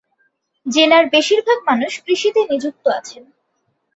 [0.65, 3.23] জেলার বেশিরভাগ মানুষ কৃষিতে নিযুক্ত আছেন।